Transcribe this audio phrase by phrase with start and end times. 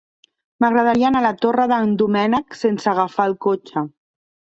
[0.63, 3.85] M'agradaria anar a la Torre d'en Doménec sense agafar el cotxe.